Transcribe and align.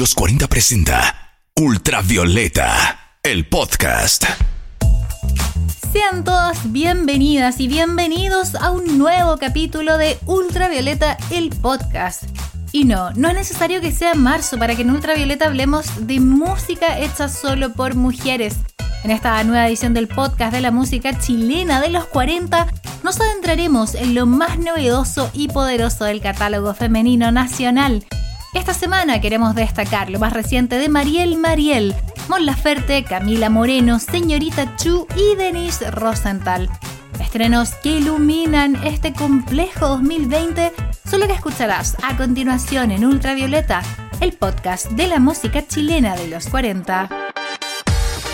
los 0.00 0.14
40 0.14 0.48
presenta 0.48 1.36
Ultravioleta, 1.56 3.18
el 3.22 3.46
podcast. 3.46 4.24
Sean 5.92 6.24
todas 6.24 6.72
bienvenidas 6.72 7.60
y 7.60 7.68
bienvenidos 7.68 8.54
a 8.54 8.70
un 8.70 8.96
nuevo 8.96 9.36
capítulo 9.36 9.98
de 9.98 10.16
Ultravioleta, 10.24 11.18
el 11.30 11.50
podcast. 11.50 12.22
Y 12.72 12.86
no, 12.86 13.10
no 13.10 13.28
es 13.28 13.34
necesario 13.34 13.82
que 13.82 13.92
sea 13.92 14.14
marzo 14.14 14.56
para 14.56 14.74
que 14.74 14.80
en 14.82 14.90
Ultravioleta 14.90 15.44
hablemos 15.44 16.06
de 16.06 16.18
música 16.18 16.98
hecha 16.98 17.28
solo 17.28 17.74
por 17.74 17.94
mujeres. 17.94 18.56
En 19.04 19.10
esta 19.10 19.44
nueva 19.44 19.68
edición 19.68 19.92
del 19.92 20.08
podcast 20.08 20.54
de 20.54 20.62
la 20.62 20.70
música 20.70 21.18
chilena 21.18 21.78
de 21.82 21.90
los 21.90 22.06
40, 22.06 22.72
nos 23.02 23.20
adentraremos 23.20 23.94
en 23.94 24.14
lo 24.14 24.24
más 24.24 24.58
novedoso 24.58 25.30
y 25.34 25.48
poderoso 25.48 26.06
del 26.06 26.22
catálogo 26.22 26.72
femenino 26.72 27.30
nacional. 27.32 28.06
Esta 28.52 28.74
semana 28.74 29.20
queremos 29.20 29.54
destacar 29.54 30.10
lo 30.10 30.18
más 30.18 30.32
reciente 30.32 30.76
de 30.76 30.88
Mariel 30.88 31.36
Mariel, 31.36 31.94
Mon 32.28 32.44
Laferte, 32.44 33.04
Camila 33.04 33.48
Moreno, 33.48 34.00
Señorita 34.00 34.74
Chu 34.76 35.06
y 35.14 35.36
Denise 35.36 35.88
Rosenthal. 35.92 36.68
Estrenos 37.20 37.74
que 37.76 37.90
iluminan 37.90 38.74
este 38.84 39.12
complejo 39.12 39.86
2020 39.90 40.72
son 41.08 41.20
lo 41.20 41.28
que 41.28 41.34
escucharás 41.34 41.96
a 42.02 42.16
continuación 42.16 42.90
en 42.90 43.04
Ultravioleta, 43.04 43.82
el 44.20 44.32
podcast 44.32 44.90
de 44.90 45.06
la 45.06 45.20
música 45.20 45.64
chilena 45.64 46.16
de 46.16 46.26
los 46.26 46.48
40. 46.48 47.08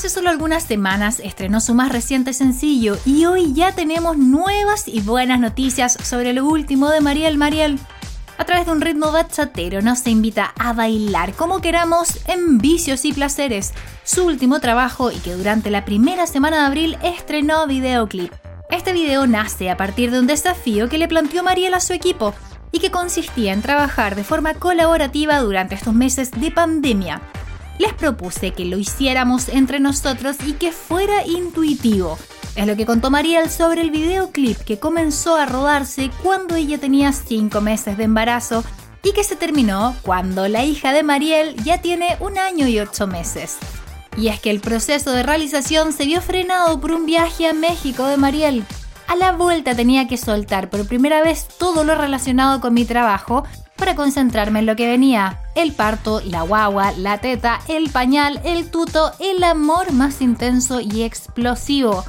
Hace 0.00 0.08
solo 0.08 0.30
algunas 0.30 0.62
semanas 0.62 1.20
estrenó 1.20 1.60
su 1.60 1.74
más 1.74 1.92
reciente 1.92 2.32
sencillo 2.32 2.96
y 3.04 3.26
hoy 3.26 3.52
ya 3.52 3.74
tenemos 3.74 4.16
nuevas 4.16 4.88
y 4.88 5.02
buenas 5.02 5.38
noticias 5.40 5.92
sobre 6.02 6.32
lo 6.32 6.46
último 6.46 6.88
de 6.88 7.02
Mariel 7.02 7.36
Mariel. 7.36 7.78
A 8.38 8.46
través 8.46 8.64
de 8.64 8.72
un 8.72 8.80
ritmo 8.80 9.12
bachatero 9.12 9.82
nos 9.82 10.06
invita 10.06 10.54
a 10.58 10.72
bailar 10.72 11.34
como 11.34 11.60
queramos 11.60 12.26
en 12.28 12.56
Vicios 12.56 13.04
y 13.04 13.12
Placeres, 13.12 13.74
su 14.02 14.24
último 14.24 14.58
trabajo 14.58 15.12
y 15.12 15.16
que 15.16 15.34
durante 15.34 15.68
la 15.68 15.84
primera 15.84 16.26
semana 16.26 16.60
de 16.60 16.66
abril 16.68 16.98
estrenó 17.02 17.66
videoclip. 17.66 18.32
Este 18.70 18.94
video 18.94 19.26
nace 19.26 19.68
a 19.68 19.76
partir 19.76 20.10
de 20.10 20.20
un 20.20 20.26
desafío 20.26 20.88
que 20.88 20.96
le 20.96 21.08
planteó 21.08 21.42
Mariel 21.42 21.74
a 21.74 21.80
su 21.80 21.92
equipo 21.92 22.32
y 22.72 22.78
que 22.78 22.90
consistía 22.90 23.52
en 23.52 23.60
trabajar 23.60 24.16
de 24.16 24.24
forma 24.24 24.54
colaborativa 24.54 25.40
durante 25.40 25.74
estos 25.74 25.92
meses 25.92 26.30
de 26.30 26.50
pandemia 26.50 27.20
les 27.80 27.94
propuse 27.94 28.52
que 28.52 28.66
lo 28.66 28.76
hiciéramos 28.76 29.48
entre 29.48 29.80
nosotros 29.80 30.36
y 30.46 30.52
que 30.52 30.70
fuera 30.70 31.26
intuitivo. 31.26 32.18
Es 32.54 32.66
lo 32.66 32.76
que 32.76 32.84
contó 32.84 33.10
Mariel 33.10 33.48
sobre 33.48 33.80
el 33.80 33.90
videoclip 33.90 34.58
que 34.58 34.78
comenzó 34.78 35.36
a 35.36 35.46
rodarse 35.46 36.10
cuando 36.22 36.56
ella 36.56 36.76
tenía 36.76 37.10
5 37.12 37.58
meses 37.62 37.96
de 37.96 38.04
embarazo 38.04 38.64
y 39.02 39.12
que 39.12 39.24
se 39.24 39.34
terminó 39.34 39.96
cuando 40.02 40.46
la 40.46 40.62
hija 40.62 40.92
de 40.92 41.02
Mariel 41.02 41.56
ya 41.64 41.80
tiene 41.80 42.18
un 42.20 42.36
año 42.36 42.68
y 42.68 42.78
8 42.78 43.06
meses. 43.06 43.56
Y 44.14 44.28
es 44.28 44.40
que 44.40 44.50
el 44.50 44.60
proceso 44.60 45.12
de 45.12 45.22
realización 45.22 45.94
se 45.94 46.04
vio 46.04 46.20
frenado 46.20 46.78
por 46.80 46.92
un 46.92 47.06
viaje 47.06 47.48
a 47.48 47.54
México 47.54 48.04
de 48.04 48.18
Mariel. 48.18 48.62
A 49.08 49.16
la 49.16 49.32
vuelta 49.32 49.74
tenía 49.74 50.06
que 50.06 50.18
soltar 50.18 50.68
por 50.68 50.86
primera 50.86 51.22
vez 51.22 51.48
todo 51.58 51.82
lo 51.84 51.94
relacionado 51.94 52.60
con 52.60 52.74
mi 52.74 52.84
trabajo 52.84 53.44
para 53.76 53.94
concentrarme 53.94 54.58
en 54.58 54.66
lo 54.66 54.76
que 54.76 54.86
venía. 54.86 55.39
El 55.54 55.72
parto, 55.72 56.20
la 56.24 56.42
guagua, 56.42 56.92
la 56.92 57.18
teta, 57.18 57.60
el 57.68 57.90
pañal, 57.90 58.40
el 58.44 58.70
tuto, 58.70 59.12
el 59.18 59.42
amor 59.42 59.92
más 59.92 60.20
intenso 60.20 60.80
y 60.80 61.02
explosivo. 61.02 62.04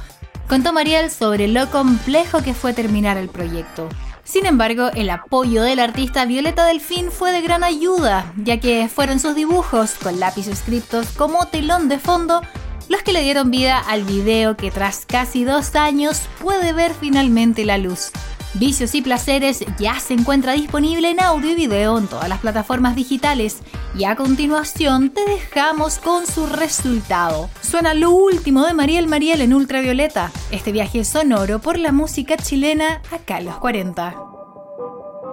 Contó 0.48 0.72
Mariel 0.72 1.10
sobre 1.10 1.48
lo 1.48 1.70
complejo 1.70 2.42
que 2.42 2.54
fue 2.54 2.72
terminar 2.72 3.16
el 3.16 3.28
proyecto. 3.28 3.88
Sin 4.24 4.46
embargo, 4.46 4.90
el 4.94 5.10
apoyo 5.10 5.62
del 5.62 5.80
artista 5.80 6.24
Violeta 6.24 6.64
Delfín 6.64 7.10
fue 7.10 7.32
de 7.32 7.42
gran 7.42 7.64
ayuda, 7.64 8.32
ya 8.36 8.60
que 8.60 8.88
fueron 8.88 9.18
sus 9.18 9.34
dibujos 9.34 9.94
con 9.94 10.20
lápiz 10.20 10.46
escritos 10.46 11.08
como 11.16 11.46
telón 11.46 11.88
de 11.88 11.98
fondo 11.98 12.42
los 12.88 13.02
que 13.02 13.12
le 13.12 13.22
dieron 13.22 13.50
vida 13.50 13.78
al 13.78 14.04
video 14.04 14.56
que 14.56 14.70
tras 14.70 15.06
casi 15.06 15.44
dos 15.44 15.74
años 15.76 16.22
puede 16.40 16.72
ver 16.72 16.92
finalmente 16.92 17.64
la 17.64 17.78
luz. 17.78 18.10
Vicios 18.54 18.94
y 18.94 19.00
Placeres 19.00 19.64
ya 19.78 19.98
se 19.98 20.12
encuentra 20.12 20.52
disponible 20.52 21.10
en 21.10 21.20
audio 21.20 21.52
y 21.52 21.54
video 21.54 21.96
en 21.98 22.06
todas 22.06 22.28
las 22.28 22.40
plataformas 22.40 22.94
digitales 22.94 23.62
y 23.96 24.04
a 24.04 24.14
continuación 24.14 25.10
te 25.10 25.24
dejamos 25.24 25.98
con 25.98 26.26
su 26.26 26.46
resultado. 26.46 27.48
Suena 27.62 27.94
lo 27.94 28.10
último 28.10 28.66
de 28.66 28.74
Mariel 28.74 29.08
Mariel 29.08 29.40
en 29.40 29.54
Ultravioleta, 29.54 30.30
este 30.50 30.70
viaje 30.70 31.04
sonoro 31.04 31.60
por 31.60 31.78
la 31.78 31.92
música 31.92 32.36
chilena 32.36 33.00
acá 33.10 33.38
en 33.38 33.46
los 33.46 33.56
40. 33.56 34.14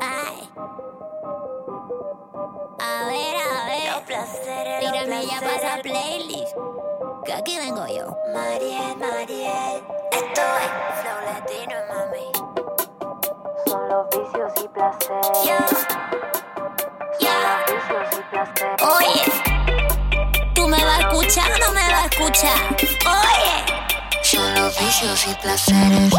Ay. 0.02 0.50
A 2.80 3.06
ver, 3.06 3.36
a 3.36 3.66
ver. 3.66 3.92
Los 3.92 4.02
placeres, 4.04 4.84
los 4.84 4.94
Tírame 4.94 5.26
ya 5.26 5.42
para 5.42 5.82
playlist. 5.82 6.56
Que 7.26 7.34
aquí 7.34 7.58
vengo 7.58 7.86
yo. 7.86 8.16
Mariel, 8.34 8.96
Mariel. 8.98 9.84
Estoy 10.12 10.66
flow 11.02 11.22
latino, 11.26 11.29
mami 11.29 11.29
son 11.29 11.29
los 14.00 14.10
vicios 14.12 14.54
y 14.64 14.68
placeres. 14.70 15.44
Yeah. 15.44 15.66
Yeah. 17.20 17.32
Son 17.32 17.44
los 17.44 17.66
vicios 17.66 18.08
y 18.14 18.32
placeres. 18.32 18.82
Oye, 18.82 19.24
¿tú 20.54 20.68
me 20.68 20.86
vas 20.86 21.00
a 21.00 21.02
escuchar 21.02 21.52
o 21.52 21.58
no 21.58 21.74
me 21.74 21.82
vas 21.82 22.04
a 22.04 22.06
escuchar? 22.06 22.78
Oye, 23.06 24.24
Son 24.24 24.54
los 24.56 24.80
vicios 24.80 25.28
y 25.28 25.34
placeres. 25.36 26.14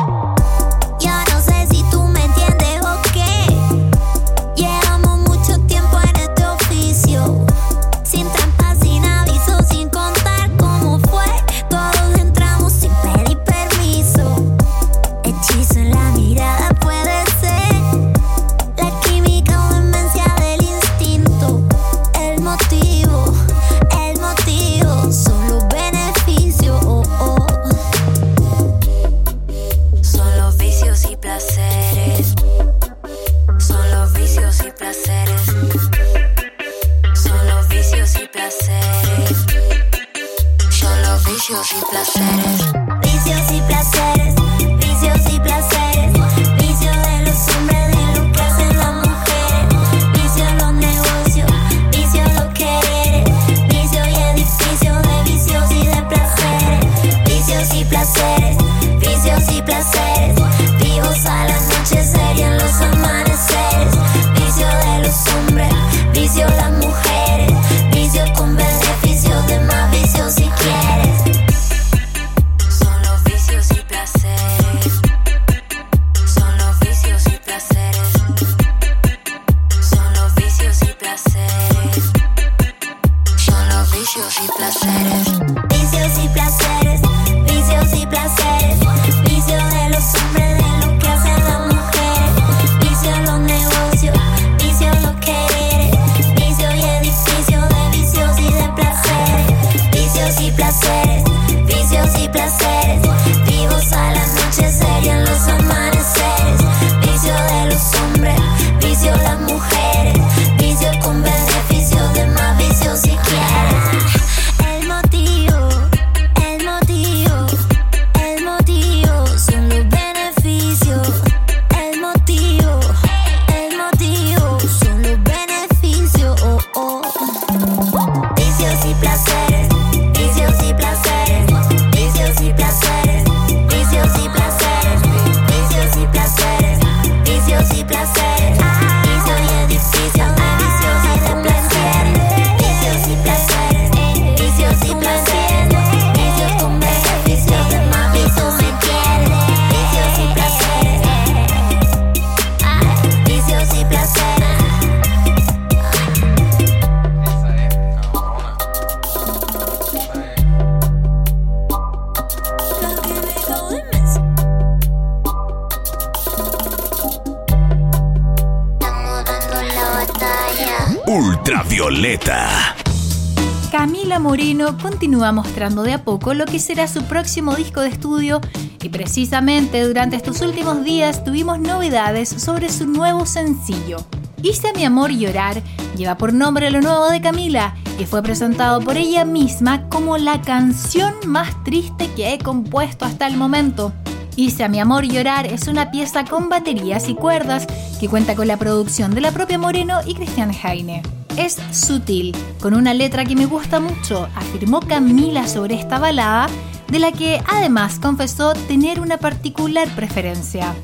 Continúa 175.01 175.33
mostrando 175.33 175.83
de 175.83 175.95
a 175.95 176.05
poco 176.05 176.35
lo 176.35 176.45
que 176.45 176.59
será 176.59 176.87
su 176.87 177.05
próximo 177.05 177.57
disco 177.57 177.81
de 177.81 177.89
estudio 177.89 178.43
y 178.83 178.91
precisamente 178.91 179.83
durante 179.83 180.15
estos 180.15 180.43
últimos 180.43 180.85
días 180.85 181.25
tuvimos 181.25 181.59
novedades 181.59 182.29
sobre 182.29 182.69
su 182.69 182.87
nuevo 182.87 183.25
sencillo. 183.25 184.05
Hice 184.43 184.69
a 184.69 184.73
mi 184.75 184.85
amor 184.85 185.11
llorar 185.11 185.63
lleva 185.97 186.19
por 186.19 186.35
nombre 186.35 186.71
lo 186.71 186.83
nuevo 186.83 187.09
de 187.09 187.23
Camila 187.23 187.75
y 187.99 188.05
fue 188.05 188.23
presentado 188.23 188.83
por 188.83 188.99
ella 188.99 189.25
misma 189.25 189.89
como 189.89 190.19
la 190.19 190.43
canción 190.43 191.15
más 191.25 191.65
triste 191.65 192.11
que 192.15 192.35
he 192.35 192.39
compuesto 192.39 193.07
hasta 193.07 193.27
el 193.27 193.39
momento. 193.39 193.95
Hice 194.37 194.65
a 194.65 194.69
mi 194.69 194.81
amor 194.81 195.07
llorar 195.07 195.47
es 195.47 195.67
una 195.67 195.91
pieza 195.91 196.27
con 196.27 196.51
baterías 196.51 197.09
y 197.09 197.15
cuerdas 197.15 197.67
que 197.99 198.11
cuenta 198.11 198.35
con 198.35 198.47
la 198.47 198.59
producción 198.59 199.15
de 199.15 199.23
la 199.23 199.33
propia 199.33 199.57
Moreno 199.57 200.01
y 200.07 200.15
Cristian 200.15 200.51
Heine. 200.53 201.20
Es 201.41 201.57
sutil, 201.73 202.37
con 202.61 202.75
una 202.75 202.93
letra 202.93 203.25
que 203.25 203.35
me 203.35 203.47
gusta 203.47 203.81
mucho, 203.81 204.29
afirmó 204.37 204.81
Camila 204.81 205.49
sobre 205.49 205.75
esta 205.75 205.99
balada, 205.99 206.49
de 206.89 206.99
la 206.99 207.13
que 207.13 207.43
además 207.49 207.99
confesó 207.99 208.53
tener 208.53 209.01
una 209.01 209.17
particular 209.17 209.89
preferencia. 209.97 210.75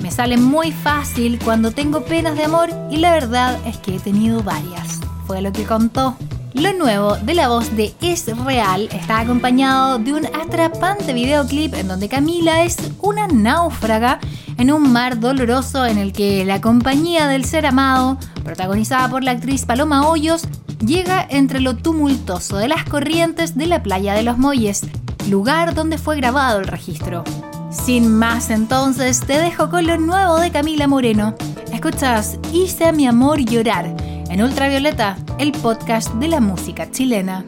Me 0.00 0.10
sale 0.10 0.36
muy 0.36 0.70
fácil 0.70 1.38
cuando 1.42 1.70
tengo 1.70 2.04
penas 2.04 2.36
de 2.36 2.44
amor 2.44 2.68
y 2.90 2.98
la 2.98 3.10
verdad 3.10 3.58
es 3.66 3.78
que 3.78 3.96
he 3.96 4.00
tenido 4.00 4.42
varias, 4.42 5.00
fue 5.26 5.40
lo 5.40 5.50
que 5.50 5.64
contó. 5.64 6.14
Lo 6.54 6.74
nuevo 6.74 7.16
de 7.16 7.34
la 7.34 7.48
voz 7.48 7.74
de 7.76 7.94
Es 8.02 8.26
Real 8.26 8.88
está 8.92 9.20
acompañado 9.20 9.98
de 9.98 10.12
un 10.12 10.26
atrapante 10.26 11.14
videoclip 11.14 11.72
en 11.72 11.88
donde 11.88 12.10
Camila 12.10 12.62
es 12.62 12.76
una 13.00 13.26
náufraga 13.26 14.20
en 14.58 14.70
un 14.70 14.92
mar 14.92 15.18
doloroso 15.18 15.86
en 15.86 15.96
el 15.96 16.12
que 16.12 16.44
la 16.44 16.60
compañía 16.60 17.26
del 17.26 17.46
ser 17.46 17.64
amado, 17.64 18.18
protagonizada 18.44 19.08
por 19.08 19.24
la 19.24 19.30
actriz 19.30 19.64
Paloma 19.64 20.06
Hoyos, 20.06 20.42
llega 20.84 21.26
entre 21.30 21.58
lo 21.58 21.76
tumultuoso 21.76 22.58
de 22.58 22.68
las 22.68 22.84
corrientes 22.84 23.56
de 23.56 23.66
la 23.66 23.82
playa 23.82 24.12
de 24.12 24.22
los 24.22 24.36
Molles, 24.36 24.82
lugar 25.30 25.74
donde 25.74 25.96
fue 25.96 26.16
grabado 26.16 26.60
el 26.60 26.66
registro. 26.66 27.24
Sin 27.70 28.14
más 28.14 28.50
entonces, 28.50 29.20
te 29.20 29.40
dejo 29.40 29.70
con 29.70 29.86
lo 29.86 29.96
nuevo 29.96 30.38
de 30.38 30.50
Camila 30.50 30.86
Moreno. 30.86 31.34
Escuchas 31.72 32.38
Hice 32.52 32.84
a 32.84 32.92
mi 32.92 33.06
amor 33.06 33.38
llorar 33.40 33.96
en 34.32 34.42
Ultravioleta, 34.42 35.18
el 35.38 35.52
podcast 35.52 36.14
de 36.14 36.26
la 36.26 36.40
música 36.40 36.90
chilena. 36.90 37.44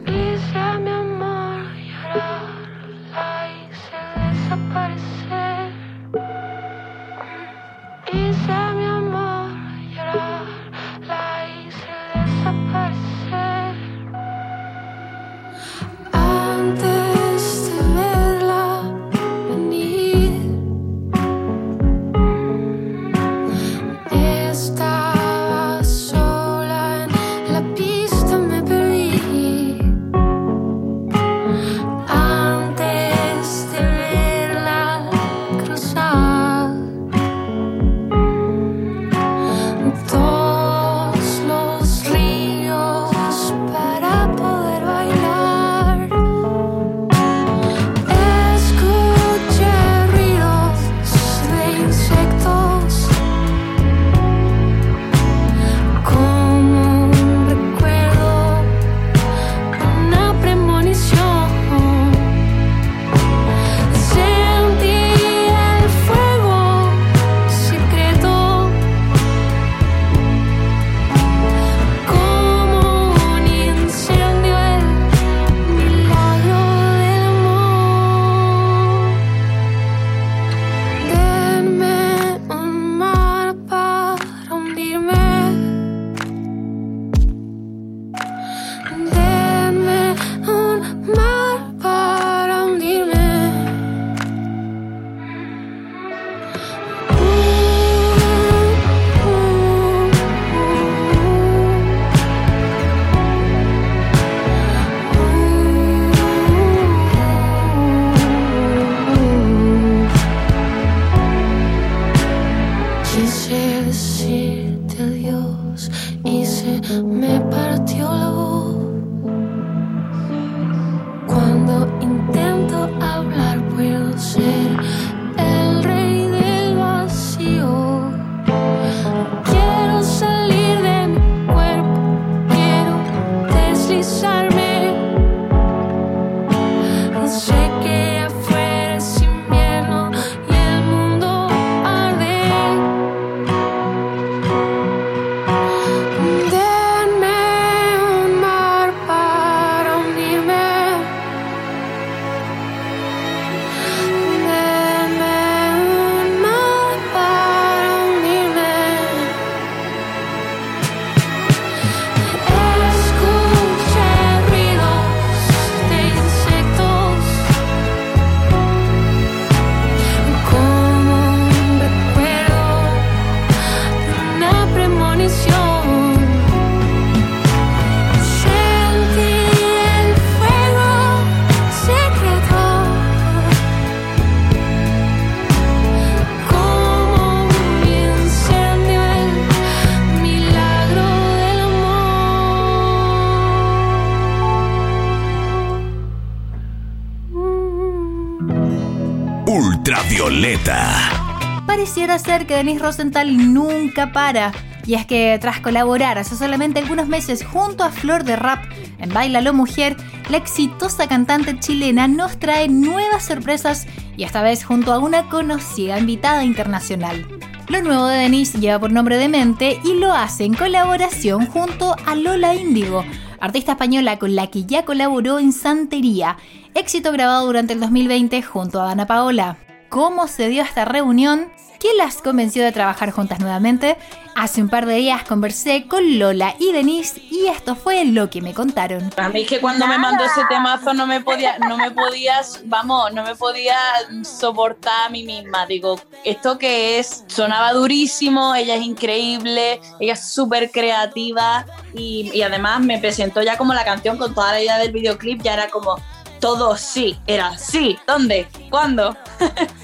Ultravioleta. 199.55 201.63
Pareciera 201.65 202.19
ser 202.19 202.45
que 202.45 202.55
Denise 202.55 202.83
Rosenthal 202.83 203.53
nunca 203.53 204.11
para. 204.11 204.51
Y 204.85 204.95
es 204.95 205.05
que 205.05 205.37
tras 205.39 205.61
colaborar 205.61 206.17
hace 206.17 206.35
solamente 206.35 206.79
algunos 206.79 207.07
meses 207.07 207.45
junto 207.45 207.85
a 207.85 207.89
Flor 207.89 208.25
de 208.25 208.35
Rap 208.35 208.65
en 208.99 209.13
Bailalo 209.13 209.53
Mujer, 209.53 209.95
la 210.29 210.35
exitosa 210.35 211.07
cantante 211.07 211.57
chilena 211.57 212.09
nos 212.09 212.37
trae 212.37 212.67
nuevas 212.67 213.23
sorpresas 213.23 213.87
y 214.17 214.23
esta 214.23 214.41
vez 214.41 214.65
junto 214.65 214.91
a 214.91 214.99
una 214.99 215.29
conocida 215.29 215.99
invitada 215.99 216.43
internacional. 216.43 217.25
Lo 217.69 217.81
nuevo 217.81 218.07
de 218.07 218.17
Denise 218.17 218.59
lleva 218.59 218.79
por 218.79 218.91
nombre 218.91 219.17
Demente 219.17 219.79
y 219.85 219.93
lo 219.93 220.11
hace 220.11 220.43
en 220.43 220.55
colaboración 220.55 221.47
junto 221.47 221.95
a 222.05 222.15
Lola 222.15 222.55
Índigo, 222.55 223.05
artista 223.39 223.73
española 223.73 224.19
con 224.19 224.35
la 224.35 224.47
que 224.47 224.65
ya 224.65 224.85
colaboró 224.85 225.39
en 225.39 225.53
Santería, 225.53 226.37
éxito 226.73 227.11
grabado 227.11 227.45
durante 227.45 227.73
el 227.73 227.79
2020 227.79 228.41
junto 228.41 228.81
a 228.81 228.91
Ana 228.91 229.07
Paola. 229.07 229.57
¿Cómo 229.95 230.27
se 230.27 230.49
dio 230.49 230.61
esta 230.61 230.83
reunión? 230.83 231.49
¿Qué 231.79 231.93
las 231.95 232.17
convenció 232.21 232.65
de 232.65 232.73
trabajar 232.73 233.11
juntas 233.11 233.39
nuevamente? 233.39 233.95
Hace 234.35 234.61
un 234.61 234.67
par 234.67 234.87
de 234.87 234.95
días 234.95 235.23
conversé 235.23 235.87
con 235.87 236.19
Lola 236.19 236.53
y 236.59 236.73
Denise 236.73 237.21
y 237.31 237.47
esto 237.47 237.77
fue 237.77 238.03
lo 238.03 238.29
que 238.29 238.41
me 238.41 238.53
contaron. 238.53 239.09
A 239.15 239.29
mí 239.29 239.43
es 239.43 239.47
que 239.47 239.61
cuando 239.61 239.87
me 239.87 239.97
mandó 239.97 240.25
ese 240.25 240.41
temazo 240.49 240.93
no 240.93 241.07
me 241.07 241.21
podía, 241.21 241.57
no 241.59 241.77
me 241.77 241.91
podías, 241.91 242.59
vamos, 242.65 243.13
no 243.13 243.23
me 243.23 243.37
podía 243.37 243.77
soportar 244.25 245.05
a 245.05 245.09
mí 245.09 245.23
misma. 245.23 245.65
Digo, 245.65 245.97
esto 246.25 246.59
que 246.59 246.99
es, 246.99 247.23
sonaba 247.27 247.71
durísimo, 247.71 248.53
ella 248.53 248.75
es 248.75 248.83
increíble, 248.83 249.79
ella 250.01 250.11
es 250.11 250.27
súper 250.27 250.71
creativa 250.71 251.65
y, 251.93 252.31
y 252.33 252.41
además 252.41 252.81
me 252.81 252.99
presentó 252.99 253.41
ya 253.43 253.57
como 253.57 253.73
la 253.73 253.85
canción 253.85 254.17
con 254.17 254.35
toda 254.35 254.51
la 254.51 254.61
idea 254.61 254.77
del 254.77 254.91
videoclip, 254.91 255.41
ya 255.41 255.53
era 255.53 255.69
como 255.69 255.95
todo 256.41 256.75
sí, 256.77 257.17
era 257.27 257.57
sí, 257.57 257.97
¿dónde? 258.05 258.47
¿Cuándo? 258.69 259.15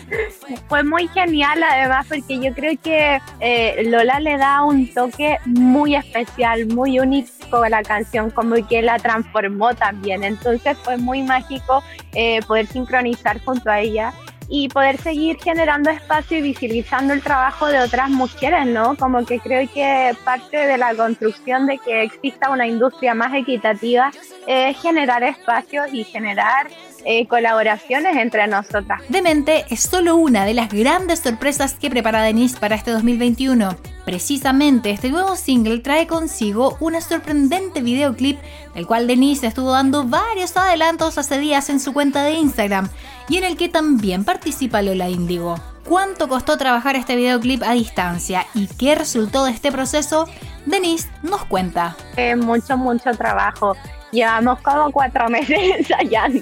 Fue 0.68 0.84
muy 0.84 1.08
genial 1.10 1.64
además 1.64 2.06
porque 2.08 2.40
yo 2.40 2.54
creo 2.54 2.74
que 2.82 3.20
eh, 3.40 3.84
Lola 3.86 4.20
le 4.20 4.38
da 4.38 4.64
un 4.64 4.94
toque 4.94 5.38
muy 5.46 5.96
especial, 5.96 6.68
muy 6.68 7.00
único 7.00 7.64
a 7.64 7.70
la 7.70 7.84
canción, 7.84 8.30
como 8.32 8.56
que 8.68 8.82
la 8.82 8.98
transformó 9.00 9.74
también. 9.74 10.24
Entonces 10.24 10.78
fue 10.84 10.98
muy 10.98 11.24
mágico 11.24 11.84
eh, 12.14 12.42
poder 12.48 12.68
sincronizar 12.68 13.42
junto 13.44 13.70
a 13.70 13.80
ella 13.80 14.14
y 14.54 14.68
poder 14.68 14.98
seguir 14.98 15.38
generando 15.42 15.90
espacio 15.90 16.38
y 16.38 16.42
visibilizando 16.42 17.14
el 17.14 17.22
trabajo 17.22 17.68
de 17.68 17.80
otras 17.80 18.10
mujeres, 18.10 18.66
¿no? 18.66 18.98
Como 18.98 19.26
que 19.26 19.40
creo 19.40 19.66
que 19.74 20.14
parte 20.26 20.58
de 20.58 20.78
la 20.78 20.94
construcción 20.94 21.68
de 21.68 21.78
que 21.78 22.04
exista 22.04 22.50
una 22.50 22.68
industria 22.68 23.14
más 23.14 23.34
equitativa 23.34 24.12
es 24.48 24.78
generar 24.82 25.24
espacios 25.24 25.88
y 25.94 26.04
generar 26.04 26.68
eh, 27.06 27.28
colaboraciones 27.28 28.18
entre 28.18 28.48
nosotras. 28.48 29.02
Demente 29.10 29.66
es 29.70 29.82
solo 29.82 30.16
una 30.16 30.46
de 30.46 30.54
las 30.54 30.70
grandes 30.72 31.20
sorpresas 31.20 31.74
que 31.74 31.90
prepara 31.90 32.22
Denise 32.22 32.60
para 32.60 32.76
este 32.76 32.92
2021. 32.92 33.76
Precisamente 34.06 34.92
este 34.92 35.10
nuevo 35.10 35.36
single 35.36 35.80
trae 35.80 36.08
consigo 36.08 36.78
una 36.80 37.02
sorprendente 37.02 37.82
videoclip 37.82 38.40
del 38.74 38.88
cual 38.88 39.08
Denise 39.08 39.48
estuvo 39.48 39.72
dando 39.72 40.06
varios 40.06 40.58
adelantos 40.58 41.18
hace 41.18 41.38
días 41.38 41.70
en 41.70 41.80
su 41.80 41.94
cuenta 41.94 42.24
de 42.24 42.34
Instagram 42.34 42.90
y 43.30 43.38
en 43.38 43.44
el 43.44 43.58
que 43.58 43.70
también 43.70 44.24
participa 44.24 44.82
Lola 44.82 45.10
Índigo. 45.10 45.56
¿Cuánto 45.88 46.28
costó 46.28 46.58
trabajar 46.58 46.96
este 46.96 47.16
videoclip 47.16 47.64
a 47.64 47.74
distancia 47.74 48.46
y 48.54 48.68
qué 48.68 48.96
resultó 48.96 49.46
de 49.46 49.52
este 49.52 49.72
proceso? 49.72 50.28
Denise 50.66 51.10
nos 51.24 51.46
cuenta. 51.46 51.96
Eh, 52.18 52.36
mucho, 52.36 52.78
mucho 52.78 53.12
trabajo. 53.12 53.76
Llevamos 54.12 54.60
como 54.62 54.92
cuatro 54.92 55.30
meses 55.30 55.58
ensayando. 55.78 56.40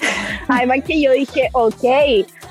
Además 0.48 0.80
que 0.86 1.02
yo 1.02 1.12
dije, 1.12 1.50
ok, 1.54 1.84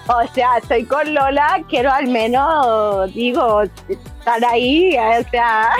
o 0.08 0.26
sea, 0.32 0.58
estoy 0.58 0.84
con 0.84 1.12
Lola, 1.12 1.62
quiero 1.68 1.92
al 1.92 2.06
menos, 2.06 3.12
digo, 3.14 3.62
estar 3.62 4.44
ahí, 4.44 4.96
o 4.96 5.30
sea, 5.30 5.70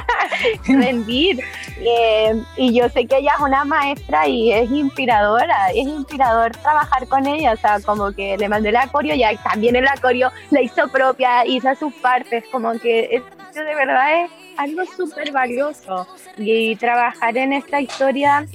rendir. 0.66 1.40
Eh, 1.78 2.42
y 2.56 2.74
yo 2.74 2.88
sé 2.88 3.06
que 3.06 3.18
ella 3.18 3.32
es 3.36 3.40
una 3.40 3.64
maestra 3.64 4.26
y 4.26 4.52
es 4.52 4.70
inspiradora, 4.70 5.70
es 5.70 5.86
inspirador 5.86 6.50
trabajar 6.56 7.06
con 7.08 7.26
ella, 7.26 7.52
o 7.52 7.56
sea, 7.56 7.80
como 7.80 8.12
que 8.12 8.36
le 8.36 8.48
mandé 8.48 8.72
la 8.72 8.86
coreo, 8.88 9.14
ya 9.14 9.34
también 9.42 9.76
el 9.76 9.88
acorio 9.88 10.30
la 10.50 10.60
hizo 10.60 10.88
propia, 10.88 11.46
hizo 11.46 11.74
sus 11.76 11.94
partes, 11.94 12.44
como 12.52 12.72
que 12.72 13.08
esto 13.12 13.64
de 13.64 13.74
verdad 13.74 14.24
es 14.24 14.30
algo 14.56 14.82
súper 14.96 15.32
valioso. 15.32 16.06
Y 16.36 16.76
trabajar 16.76 17.36
en 17.36 17.52
esta 17.52 17.80
historia 17.80 18.46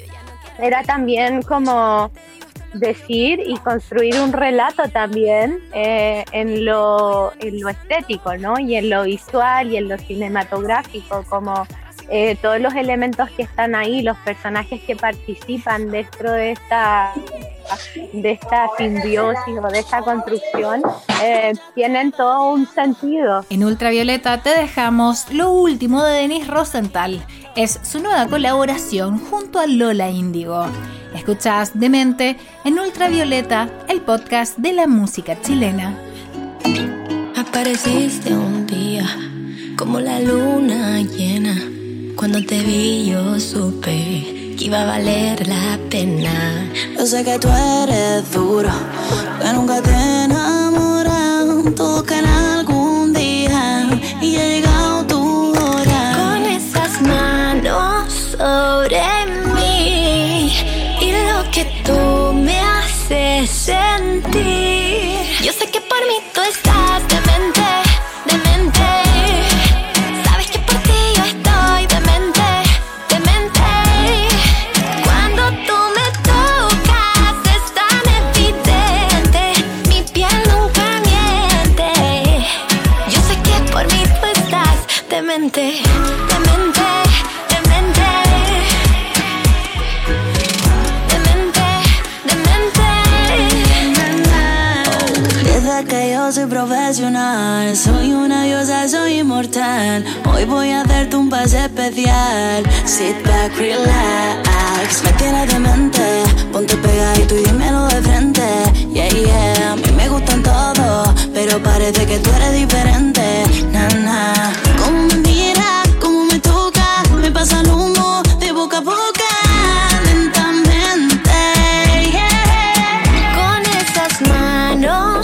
era 0.60 0.84
también 0.84 1.42
como 1.42 2.12
decir 2.74 3.40
y 3.46 3.58
construir 3.58 4.20
un 4.20 4.34
relato 4.34 4.84
también 4.90 5.60
eh, 5.74 6.26
en, 6.32 6.66
lo, 6.66 7.32
en 7.40 7.62
lo 7.62 7.70
estético, 7.70 8.36
¿no? 8.38 8.60
Y 8.60 8.76
en 8.76 8.90
lo 8.90 9.04
visual 9.04 9.72
y 9.72 9.78
en 9.78 9.88
lo 9.88 9.98
cinematográfico, 9.98 11.24
como 11.30 11.66
eh, 12.10 12.38
todos 12.42 12.60
los 12.60 12.76
elementos 12.76 13.30
que 13.32 13.44
están 13.44 13.74
ahí, 13.76 14.02
los 14.02 14.18
personajes 14.20 14.82
que 14.82 14.96
participan 14.96 15.90
dentro 15.90 16.32
de 16.32 16.52
esta 16.52 17.14
de 18.14 18.32
esta 18.32 18.70
simbiosis 18.78 19.58
o 19.60 19.68
de 19.70 19.80
esta 19.80 20.02
construcción 20.02 20.84
eh, 21.24 21.54
tienen 21.74 22.12
todo 22.12 22.52
un 22.52 22.68
sentido. 22.68 23.44
En 23.50 23.64
Ultravioleta 23.64 24.42
te 24.44 24.50
dejamos 24.50 25.32
lo 25.34 25.50
último 25.50 26.04
de 26.04 26.14
Denise 26.14 26.52
Rosenthal. 26.52 27.26
Es 27.56 27.80
su 27.84 28.00
nueva 28.00 28.28
colaboración 28.28 29.18
junto 29.18 29.60
a 29.60 29.66
Lola 29.66 30.10
Índigo. 30.10 30.66
Escuchás 31.16 31.72
Demente 31.74 32.36
en 32.66 32.78
Ultravioleta, 32.78 33.70
el 33.88 34.02
podcast 34.02 34.58
de 34.58 34.74
la 34.74 34.88
música 34.88 35.42
chilena. 35.42 35.98
Apareciste 37.38 38.34
un 38.34 38.68
día 38.68 39.08
como 39.78 40.02
la 40.02 40.20
luna 40.20 41.02
llena. 41.02 41.56
Cuando 42.18 42.44
te 42.46 42.62
vi 42.62 43.12
yo 43.12 43.40
supe 43.40 44.56
que 44.58 44.66
iba 44.66 44.82
a 44.82 44.86
valer 44.86 45.48
la 45.48 45.80
pena. 45.90 46.70
Yo 46.98 47.06
sé 47.06 47.24
que 47.24 47.40
tú 47.40 47.48
eres 47.48 48.34
duro, 48.34 48.72
que 49.42 49.54
nunca 49.54 49.82
te 49.82 50.24
enamoran. 50.26 51.74
Caerá 52.06 52.60
algún 52.60 53.14
día 53.14 53.88
y 54.22 54.36
ha 54.36 54.65
sobre 58.38 59.02
mí 59.54 60.52
y 61.02 61.12
lo 61.12 61.52
que 61.52 61.66
tú 61.86 62.34
me 62.34 62.60
haces 62.60 63.50
sentir. 63.50 65.20
Yo 65.42 65.54
sé 65.54 65.70
que 65.72 65.80
por 65.82 66.00
mí 66.08 66.16
tú 66.34 66.42
estás 66.42 66.75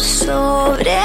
sobre 0.02 1.01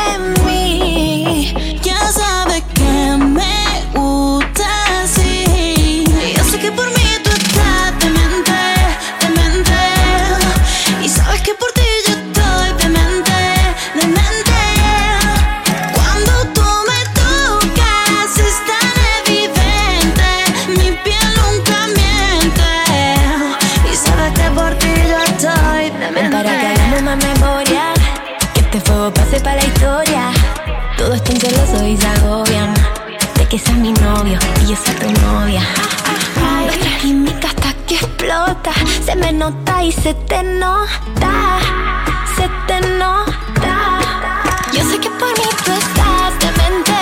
Se 39.06 39.14
me 39.14 39.32
nota 39.32 39.84
y 39.84 39.92
se 39.92 40.14
te 40.14 40.42
nota, 40.42 41.60
se 42.36 42.48
te 42.66 42.80
nota. 42.98 44.00
Yo 44.72 44.82
sé 44.82 44.98
que 44.98 45.08
por 45.10 45.28
mí 45.38 45.48
tú 45.64 45.70
estás 45.70 46.32
demente, 46.40 46.98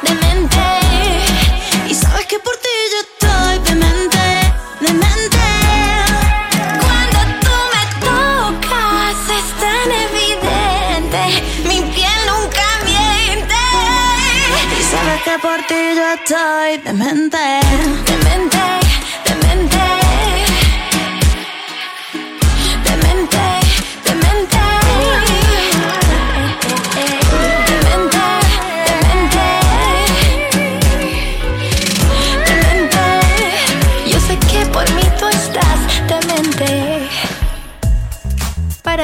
demente. 0.00 0.64
Y 1.90 1.94
sabes 1.94 2.24
que 2.24 2.38
por 2.38 2.56
ti 2.56 2.74
yo 2.92 3.00
estoy 3.06 3.58
demente, 3.68 4.24
demente. 4.80 5.44
Cuando 6.80 7.20
tú 7.44 7.54
me 7.74 7.84
tocas 8.06 9.18
es 9.38 9.48
tan 9.60 9.88
evidente, 10.08 11.22
mi 11.68 11.82
piel 11.94 12.20
nunca 12.30 12.66
miente. 12.86 13.62
Y 14.80 14.82
sabes 14.90 15.22
que 15.22 15.38
por 15.38 15.58
ti 15.66 15.80
yo 15.96 16.06
estoy 16.14 16.78
demente, 16.78 17.60
demente. 18.06 18.81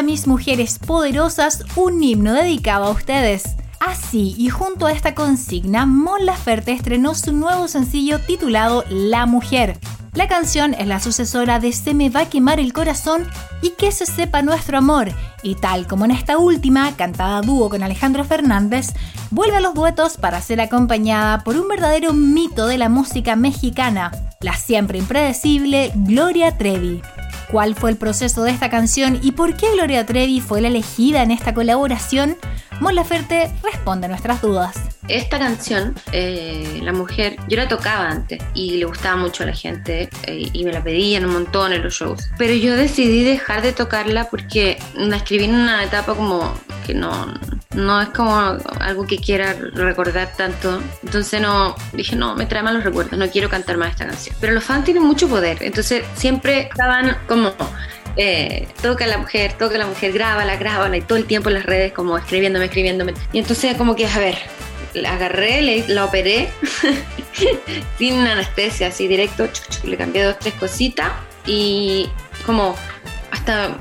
Mis 0.03 0.29
mujeres 0.29 0.79
poderosas, 0.79 1.65
un 1.75 2.03
himno 2.03 2.33
dedicado 2.33 2.87
a 2.87 2.91
ustedes. 2.91 3.57
Así, 3.81 4.35
y 4.39 4.49
junto 4.49 4.87
a 4.87 4.93
esta 4.93 5.15
consigna, 5.15 5.87
Mon 5.87 6.25
Laferte 6.25 6.73
estrenó 6.73 7.15
su 7.15 7.33
nuevo 7.33 7.69
sencillo 7.69 8.21
titulado 8.21 8.85
La 8.89 9.27
Mujer. 9.27 9.77
La 10.15 10.29
canción 10.29 10.75
es 10.75 10.87
la 10.87 11.01
sucesora 11.01 11.59
de 11.59 11.73
Se 11.73 11.95
me 11.95 12.11
va 12.11 12.21
a 12.21 12.29
quemar 12.29 12.61
el 12.61 12.73
corazón 12.73 13.27
y 13.61 13.71
Que 13.71 13.91
se 13.91 14.07
sepa 14.07 14.41
nuestro 14.41 14.79
amor, 14.79 15.11
y 15.43 15.57
tal 15.57 15.87
como 15.87 16.05
en 16.05 16.13
esta 16.13 16.39
última, 16.39 16.97
cantada 16.97 17.39
a 17.39 17.43
dúo 17.43 17.69
con 17.69 17.83
Alejandro 17.83 18.25
Fernández, 18.25 18.95
vuelve 19.31 19.57
a 19.57 19.61
los 19.61 19.75
duetos 19.75 20.17
para 20.17 20.41
ser 20.41 20.61
acompañada 20.61 21.45
por 21.45 21.57
un 21.57 21.69
verdadero 21.69 22.13
mito 22.13 22.67
de 22.67 22.79
la 22.79 22.89
música 22.89 23.37
mexicana, 23.37 24.13
la 24.41 24.55
siempre 24.55 24.99
impredecible 24.99 25.93
Gloria 25.95 26.57
Trevi. 26.57 27.03
¿Cuál 27.51 27.75
fue 27.75 27.91
el 27.91 27.97
proceso 27.97 28.43
de 28.43 28.51
esta 28.51 28.69
canción 28.69 29.19
y 29.23 29.33
por 29.33 29.57
qué 29.57 29.73
Gloria 29.73 30.05
Trevi 30.05 30.41
fue 30.41 30.61
la 30.61 30.69
elegida 30.69 31.23
en 31.23 31.31
esta 31.31 31.55
colaboración? 31.55 32.37
Mon 32.79 32.95
Laferte 32.95 33.51
responde 33.63 34.05
a 34.05 34.09
nuestras 34.11 34.43
dudas. 34.43 34.88
Esta 35.09 35.39
canción, 35.39 35.95
eh, 36.13 36.81
La 36.83 36.93
Mujer, 36.93 37.37
yo 37.49 37.57
la 37.57 37.67
tocaba 37.67 38.09
antes 38.09 38.43
y 38.55 38.77
le 38.77 38.85
gustaba 38.85 39.17
mucho 39.17 39.43
a 39.43 39.47
la 39.47 39.55
gente 39.55 40.11
eh, 40.25 40.49
y 40.53 40.65
me 40.65 40.73
la 40.73 40.83
pedían 40.83 41.25
un 41.25 41.33
montón 41.33 41.73
en 41.73 41.83
los 41.83 41.95
shows. 41.95 42.29
Pero 42.37 42.53
yo 42.55 42.77
decidí 42.77 43.25
dejar 43.25 43.63
de 43.63 43.73
tocarla 43.73 44.29
porque 44.29 44.79
la 44.95 45.17
escribí 45.17 45.45
en 45.45 45.55
una 45.55 45.83
etapa 45.83 46.15
como 46.15 46.55
que 46.87 46.95
no, 46.95 47.35
no 47.75 48.01
es 48.01 48.09
como 48.11 48.37
algo 48.81 49.07
que 49.07 49.19
quiera 49.19 49.55
recordar 49.75 50.33
tanto. 50.37 50.83
Entonces 51.03 51.41
no, 51.41 51.75
dije 51.93 52.15
no, 52.15 52.37
me 52.37 52.47
trae 52.47 52.63
malos 52.63 52.85
recuerdos, 52.85 53.19
no 53.19 53.29
quiero 53.31 53.49
cantar 53.49 53.79
más 53.79 53.93
esta 53.93 54.07
canción. 54.07 54.37
Pero 54.41 54.53
los 54.53 54.65
fans 54.65 54.85
tienen 54.85 55.03
mucho 55.03 55.29
poder, 55.29 55.59
entonces 55.63 56.05
siempre 56.17 56.69
estaban 56.71 57.17
como 57.27 57.55
eh, 58.21 58.67
toca 58.83 59.07
la 59.07 59.17
mujer, 59.17 59.53
toca 59.53 59.79
la 59.79 59.87
mujer, 59.87 60.13
grábala, 60.13 60.57
grábala, 60.57 60.97
y 60.97 61.03
todo 61.03 61.17
el 61.17 61.25
tiempo 61.25 61.51
en 61.51 61.55
las 61.55 61.65
redes 61.65 61.93
como 61.93 62.19
escribiéndome, 62.19 62.65
escribiéndome. 62.65 63.15
Y 63.33 63.39
entonces 63.39 63.77
como 63.77 63.95
que, 63.95 64.07
a 64.07 64.19
ver, 64.19 64.37
la 64.95 65.15
agarré, 65.15 65.85
la 65.89 66.05
operé, 66.05 66.49
sin 67.99 68.15
anestesia, 68.15 68.89
así 68.89 69.09
directo, 69.09 69.49
le 69.85 69.97
cambié 69.97 70.25
dos, 70.25 70.39
tres 70.39 70.55
cositas 70.55 71.13
y 71.47 72.09
como 72.45 72.75
hasta 73.31 73.77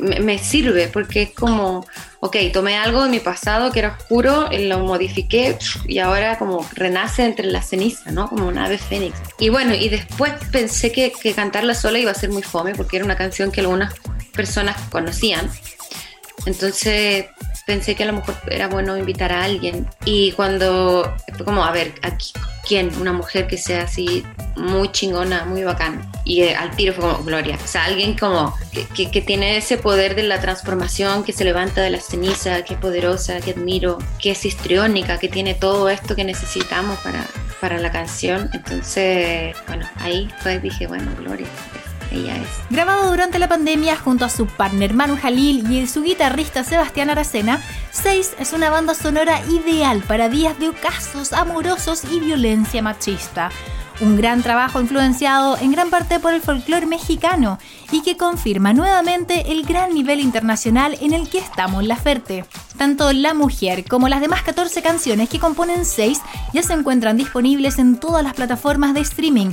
me, 0.00 0.38
sirve 0.38 0.88
porque 0.88 1.22
es 1.22 1.30
como, 1.30 1.86
ok, 2.20 2.36
tomé 2.52 2.76
algo 2.76 3.04
de 3.04 3.10
mi 3.10 3.20
pasado 3.20 3.72
que 3.72 3.80
era 3.80 3.96
oscuro, 3.98 4.50
eh, 4.50 4.66
lo 4.66 4.80
modifiqué 4.80 5.58
y 5.86 5.98
ahora 5.98 6.38
como 6.38 6.66
renace 6.74 7.24
entre 7.24 7.46
la 7.46 7.62
ceniza, 7.62 8.10
¿no? 8.10 8.28
Como 8.28 8.46
una 8.48 8.66
ave 8.66 8.78
fénix. 8.78 9.16
Y 9.38 9.48
bueno, 9.48 9.74
y 9.74 9.88
después 9.88 10.32
pensé 10.52 10.92
que, 10.92 11.12
que 11.12 11.32
cantarla 11.32 11.74
sola 11.74 11.98
iba 11.98 12.10
a 12.10 12.14
ser 12.14 12.30
muy 12.30 12.42
fome 12.42 12.74
porque 12.74 12.96
era 12.96 13.04
una 13.04 13.16
canción 13.16 13.50
que 13.50 13.60
algunas 13.60 13.94
personas 14.32 14.76
conocían. 14.90 15.50
Entonces 16.46 17.26
pensé 17.68 17.94
que 17.94 18.02
a 18.02 18.06
lo 18.06 18.14
mejor 18.14 18.34
era 18.50 18.66
bueno 18.66 18.96
invitar 18.96 19.30
a 19.30 19.44
alguien. 19.44 19.86
Y 20.06 20.32
cuando, 20.32 21.14
como, 21.44 21.62
a 21.62 21.70
ver, 21.70 21.92
aquí, 22.02 22.32
¿quién? 22.66 22.90
Una 22.98 23.12
mujer 23.12 23.46
que 23.46 23.58
sea 23.58 23.82
así 23.82 24.24
muy 24.56 24.90
chingona, 24.90 25.44
muy 25.44 25.62
bacán. 25.64 26.10
Y 26.24 26.42
eh, 26.44 26.56
al 26.56 26.70
tiro 26.76 26.94
fue 26.94 27.04
como 27.04 27.22
Gloria. 27.24 27.58
O 27.62 27.66
sea, 27.66 27.84
alguien 27.84 28.16
como 28.16 28.56
que, 28.72 28.86
que- 28.86 29.10
que 29.10 29.20
tiene 29.20 29.58
ese 29.58 29.76
poder 29.76 30.14
de 30.16 30.22
la 30.22 30.40
transformación, 30.40 31.22
que 31.24 31.32
se 31.32 31.44
levanta 31.44 31.82
de 31.82 31.90
la 31.90 32.00
ceniza, 32.00 32.62
que 32.64 32.72
es 32.74 32.80
poderosa, 32.80 33.38
que 33.40 33.50
admiro, 33.50 33.98
que 34.18 34.30
es 34.30 34.44
histriónica, 34.46 35.18
que 35.18 35.28
tiene 35.28 35.52
todo 35.54 35.90
esto 35.90 36.16
que 36.16 36.24
necesitamos 36.24 36.98
para, 37.00 37.24
para 37.60 37.78
la 37.78 37.92
canción. 37.92 38.48
Entonces, 38.54 39.54
bueno, 39.66 39.86
ahí 40.00 40.28
fue, 40.42 40.58
dije, 40.58 40.86
bueno, 40.86 41.10
Gloria, 41.18 41.46
ella 42.10 42.36
es. 42.36 42.48
Grabado 42.70 43.10
durante 43.10 43.38
la 43.38 43.48
pandemia 43.48 43.96
junto 43.96 44.24
a 44.24 44.28
su 44.28 44.46
partner 44.46 44.94
Manu 44.94 45.16
Jalil 45.16 45.70
y 45.70 45.86
su 45.86 46.02
guitarrista 46.02 46.64
Sebastián 46.64 47.10
Aracena, 47.10 47.62
Seis 47.90 48.34
es 48.38 48.52
una 48.52 48.70
banda 48.70 48.94
sonora 48.94 49.40
ideal 49.46 50.02
para 50.06 50.28
días 50.28 50.58
de 50.58 50.68
ocasos 50.68 51.32
amorosos 51.32 52.04
y 52.10 52.20
violencia 52.20 52.82
machista. 52.82 53.50
Un 54.00 54.16
gran 54.16 54.42
trabajo 54.42 54.80
influenciado 54.80 55.58
en 55.58 55.72
gran 55.72 55.90
parte 55.90 56.20
por 56.20 56.32
el 56.32 56.40
folclore 56.40 56.86
mexicano 56.86 57.58
y 57.90 58.02
que 58.02 58.16
confirma 58.16 58.72
nuevamente 58.72 59.50
el 59.50 59.64
gran 59.64 59.92
nivel 59.92 60.20
internacional 60.20 60.96
en 61.00 61.12
el 61.12 61.28
que 61.28 61.38
estamos 61.38 61.84
la 61.84 61.96
Ferte. 61.96 62.44
Tanto 62.76 63.12
La 63.12 63.34
Mujer 63.34 63.84
como 63.84 64.08
las 64.08 64.20
demás 64.20 64.42
14 64.42 64.82
canciones 64.82 65.28
que 65.28 65.40
componen 65.40 65.84
Seis 65.84 66.20
ya 66.52 66.62
se 66.62 66.74
encuentran 66.74 67.16
disponibles 67.16 67.80
en 67.80 67.98
todas 67.98 68.22
las 68.22 68.34
plataformas 68.34 68.94
de 68.94 69.00
streaming. 69.00 69.50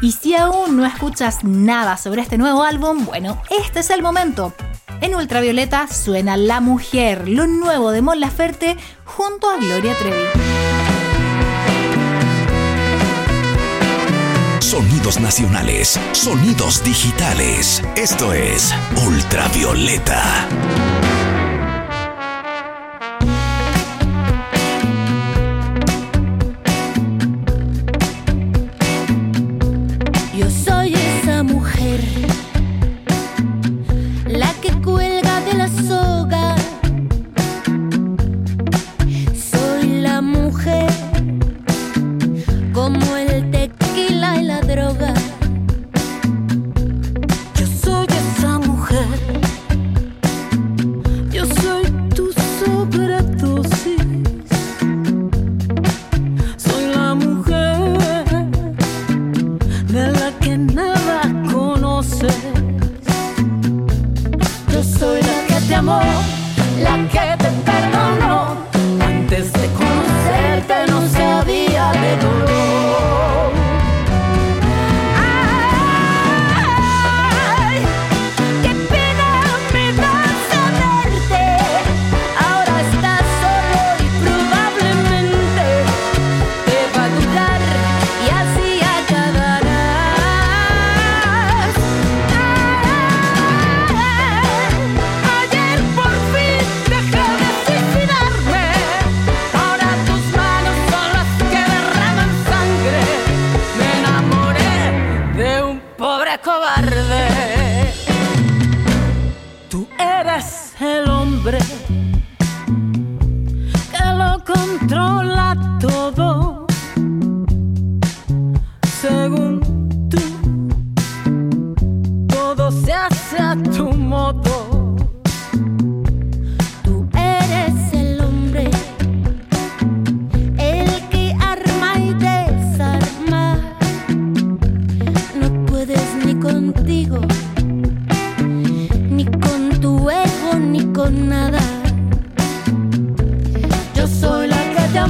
Y 0.00 0.12
si 0.12 0.34
aún 0.34 0.76
no 0.76 0.84
escuchas 0.84 1.44
nada 1.44 1.96
sobre 1.96 2.22
este 2.22 2.38
nuevo 2.38 2.62
álbum, 2.62 3.04
bueno, 3.06 3.40
este 3.50 3.80
es 3.80 3.90
el 3.90 4.02
momento. 4.02 4.52
En 5.00 5.14
Ultravioleta 5.14 5.86
suena 5.88 6.36
La 6.36 6.60
Mujer, 6.60 7.28
lo 7.28 7.46
nuevo 7.46 7.90
de 7.90 8.02
Mon 8.02 8.20
Laferte 8.20 8.76
junto 9.04 9.50
a 9.50 9.56
Gloria 9.56 9.94
Trevi. 9.94 10.24
Sonidos 14.60 15.20
nacionales, 15.20 16.00
sonidos 16.12 16.82
digitales. 16.82 17.82
Esto 17.96 18.32
es 18.32 18.74
Ultravioleta. 19.06 20.48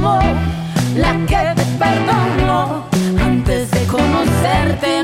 La 0.00 1.12
que 1.26 1.54
te 1.54 1.64
perdonó. 1.78 2.84
Antes 3.22 3.70
de 3.70 3.86
conocerte 3.86 5.03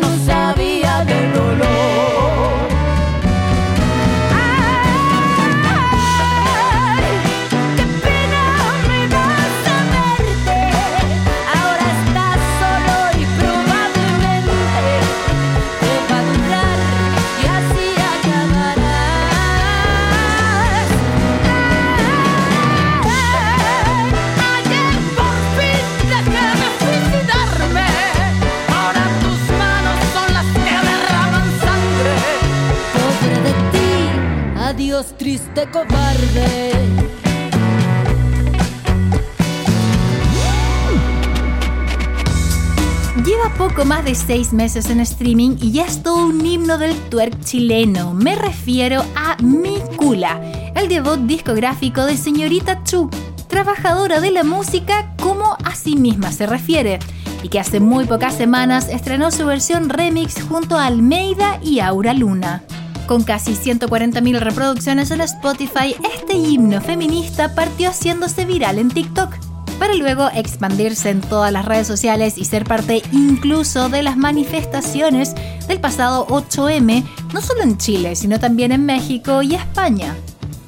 Lleva 43.26 43.52
poco 43.58 43.84
más 43.84 44.02
de 44.06 44.14
seis 44.14 44.54
meses 44.54 44.88
en 44.88 45.00
streaming 45.00 45.56
y 45.60 45.72
ya 45.72 45.84
es 45.84 46.02
todo 46.02 46.28
un 46.28 46.46
himno 46.46 46.78
del 46.78 46.96
twerk 47.10 47.38
chileno. 47.44 48.14
Me 48.14 48.36
refiero 48.36 49.04
a 49.14 49.36
Mi 49.42 49.80
Cula, 49.96 50.40
el 50.74 50.88
debut 50.88 51.18
discográfico 51.26 52.06
de 52.06 52.16
Señorita 52.16 52.82
Chu, 52.84 53.10
trabajadora 53.46 54.22
de 54.22 54.30
la 54.30 54.44
música 54.44 55.14
como 55.20 55.58
a 55.62 55.74
sí 55.74 55.96
misma 55.96 56.32
se 56.32 56.46
refiere, 56.46 57.00
y 57.42 57.50
que 57.50 57.60
hace 57.60 57.80
muy 57.80 58.06
pocas 58.06 58.34
semanas 58.34 58.88
estrenó 58.88 59.30
su 59.30 59.44
versión 59.44 59.90
remix 59.90 60.42
junto 60.42 60.78
a 60.78 60.86
Almeida 60.86 61.60
y 61.62 61.80
Aura 61.80 62.14
Luna. 62.14 62.62
Con 63.10 63.24
casi 63.24 63.54
140.000 63.54 64.38
reproducciones 64.38 65.10
en 65.10 65.20
Spotify, 65.22 65.96
este 66.16 66.34
himno 66.34 66.80
feminista 66.80 67.56
partió 67.56 67.90
haciéndose 67.90 68.44
viral 68.44 68.78
en 68.78 68.88
TikTok 68.88 69.34
para 69.80 69.94
luego 69.94 70.30
expandirse 70.32 71.10
en 71.10 71.20
todas 71.20 71.52
las 71.52 71.64
redes 71.64 71.88
sociales 71.88 72.38
y 72.38 72.44
ser 72.44 72.62
parte 72.62 73.02
incluso 73.10 73.88
de 73.88 74.04
las 74.04 74.16
manifestaciones 74.16 75.34
del 75.66 75.80
pasado 75.80 76.24
8M, 76.28 77.04
no 77.34 77.40
solo 77.40 77.62
en 77.62 77.78
Chile, 77.78 78.14
sino 78.14 78.38
también 78.38 78.70
en 78.70 78.86
México 78.86 79.42
y 79.42 79.56
España. 79.56 80.14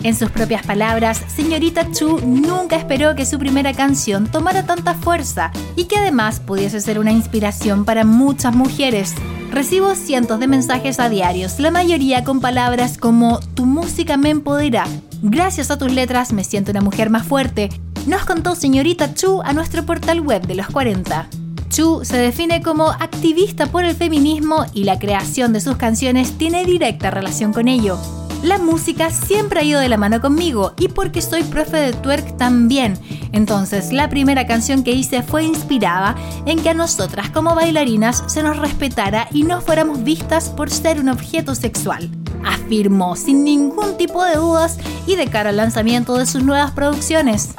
En 0.04 0.16
sus 0.16 0.30
propias 0.30 0.66
palabras, 0.66 1.22
señorita 1.28 1.92
Chu 1.92 2.18
nunca 2.26 2.74
esperó 2.74 3.14
que 3.14 3.24
su 3.24 3.38
primera 3.38 3.72
canción 3.72 4.26
tomara 4.26 4.64
tanta 4.64 4.94
fuerza 4.94 5.52
y 5.76 5.84
que 5.84 5.96
además 5.96 6.40
pudiese 6.40 6.80
ser 6.80 6.98
una 6.98 7.12
inspiración 7.12 7.84
para 7.84 8.04
muchas 8.04 8.52
mujeres. 8.52 9.14
Recibo 9.52 9.94
cientos 9.94 10.40
de 10.40 10.48
mensajes 10.48 10.98
a 10.98 11.08
diarios, 11.08 11.60
la 11.60 11.70
mayoría 11.70 12.24
con 12.24 12.40
palabras 12.40 12.98
como 12.98 13.38
tu 13.54 13.64
música 13.64 14.16
me 14.16 14.30
empodera. 14.30 14.86
Gracias 15.22 15.70
a 15.70 15.78
tus 15.78 15.92
letras 15.92 16.32
me 16.32 16.42
siento 16.42 16.72
una 16.72 16.80
mujer 16.80 17.08
más 17.08 17.24
fuerte. 17.24 17.68
Nos 18.06 18.24
contó 18.24 18.56
señorita 18.56 19.14
Chu 19.14 19.40
a 19.44 19.52
nuestro 19.52 19.86
portal 19.86 20.20
web 20.20 20.44
de 20.48 20.56
los 20.56 20.66
40. 20.66 21.28
Chu 21.68 22.00
se 22.02 22.16
define 22.16 22.60
como 22.60 22.88
activista 22.88 23.66
por 23.66 23.84
el 23.84 23.94
feminismo 23.94 24.66
y 24.74 24.82
la 24.82 24.98
creación 24.98 25.52
de 25.52 25.60
sus 25.60 25.76
canciones 25.76 26.32
tiene 26.38 26.64
directa 26.64 27.12
relación 27.12 27.52
con 27.52 27.68
ello. 27.68 27.98
La 28.42 28.58
música 28.58 29.10
siempre 29.10 29.60
ha 29.60 29.62
ido 29.62 29.78
de 29.78 29.88
la 29.88 29.96
mano 29.96 30.20
conmigo 30.20 30.72
y 30.76 30.88
porque 30.88 31.22
soy 31.22 31.44
profe 31.44 31.76
de 31.76 31.92
twerk 31.92 32.36
también. 32.36 32.98
Entonces 33.30 33.92
la 33.92 34.08
primera 34.08 34.48
canción 34.48 34.82
que 34.82 34.90
hice 34.90 35.22
fue 35.22 35.44
inspirada 35.44 36.16
en 36.44 36.60
que 36.60 36.70
a 36.70 36.74
nosotras 36.74 37.30
como 37.30 37.54
bailarinas 37.54 38.24
se 38.26 38.42
nos 38.42 38.58
respetara 38.58 39.28
y 39.30 39.44
no 39.44 39.60
fuéramos 39.60 40.02
vistas 40.02 40.48
por 40.48 40.70
ser 40.70 40.98
un 40.98 41.08
objeto 41.08 41.54
sexual. 41.54 42.10
Afirmó 42.44 43.14
sin 43.14 43.44
ningún 43.44 43.96
tipo 43.96 44.24
de 44.24 44.34
dudas 44.34 44.76
y 45.06 45.14
de 45.14 45.28
cara 45.28 45.50
al 45.50 45.58
lanzamiento 45.58 46.16
de 46.16 46.26
sus 46.26 46.42
nuevas 46.42 46.72
producciones. 46.72 47.54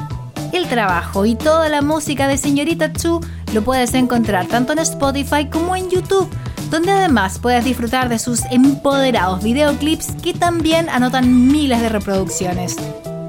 El 0.52 0.68
trabajo 0.68 1.26
y 1.26 1.36
toda 1.36 1.70
la 1.70 1.82
música 1.82 2.28
de 2.28 2.38
Señorita 2.38 2.92
Chu 2.92 3.22
lo 3.54 3.64
puedes 3.64 3.94
encontrar 3.94 4.48
tanto 4.48 4.74
en 4.74 4.80
Spotify 4.80 5.50
como 5.50 5.78
en 5.78 5.90
YouTube, 5.90 6.30
donde 6.74 6.92
además 6.92 7.38
puedes 7.38 7.64
disfrutar 7.64 8.10
de 8.10 8.18
sus 8.18 8.42
empoderados 8.50 9.44
videoclips 9.44 10.14
que 10.24 10.34
también 10.34 10.90
anotan 10.90 11.48
miles 11.52 11.80
de 11.80 11.90
reproducciones. 11.90 12.78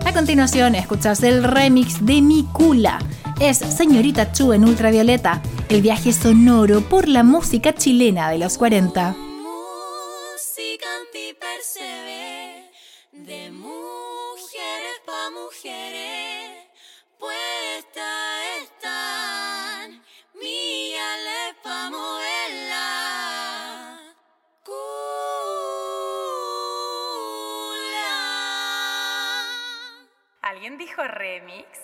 A 0.07 0.15
continuación, 0.15 0.75
escuchas 0.75 1.23
el 1.23 1.45
remix 1.45 2.07
de 2.07 2.23
Mi 2.23 2.45
Cula. 2.55 3.01
Es 3.41 3.59
Señorita 3.59 4.33
Chu 4.33 4.55
en 4.55 4.65
ultravioleta, 4.65 5.43
el 5.69 5.83
viaje 5.83 6.15
sonoro 6.15 6.81
por 6.89 7.07
la 7.07 7.23
música 7.23 7.75
chilena 7.75 8.31
de 8.31 8.39
los 8.39 8.57
40. 8.57 9.11
Música 9.11 10.87
remix? 31.09 31.84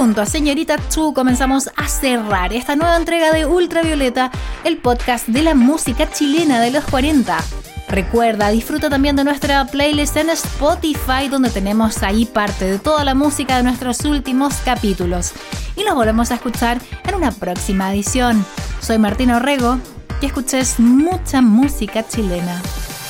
Junto 0.00 0.22
a 0.22 0.26
Señorita 0.26 0.78
Chu 0.88 1.12
comenzamos 1.12 1.68
a 1.76 1.86
cerrar 1.86 2.54
esta 2.54 2.74
nueva 2.74 2.96
entrega 2.96 3.34
de 3.34 3.44
Ultravioleta, 3.44 4.30
el 4.64 4.78
podcast 4.78 5.28
de 5.28 5.42
la 5.42 5.54
música 5.54 6.10
chilena 6.10 6.58
de 6.58 6.70
los 6.70 6.84
40. 6.84 7.36
Recuerda, 7.86 8.48
disfruta 8.48 8.88
también 8.88 9.14
de 9.14 9.24
nuestra 9.24 9.66
playlist 9.66 10.16
en 10.16 10.30
Spotify, 10.30 11.28
donde 11.30 11.50
tenemos 11.50 12.02
ahí 12.02 12.24
parte 12.24 12.64
de 12.64 12.78
toda 12.78 13.04
la 13.04 13.14
música 13.14 13.58
de 13.58 13.62
nuestros 13.62 14.02
últimos 14.06 14.54
capítulos. 14.64 15.34
Y 15.76 15.84
nos 15.84 15.94
volvemos 15.94 16.30
a 16.30 16.36
escuchar 16.36 16.80
en 17.06 17.14
una 17.14 17.30
próxima 17.30 17.92
edición. 17.92 18.42
Soy 18.80 18.96
Martina 18.96 19.36
Orrego 19.36 19.78
y 20.22 20.26
escuches 20.26 20.80
mucha 20.80 21.42
música 21.42 22.08
chilena. 22.08 22.62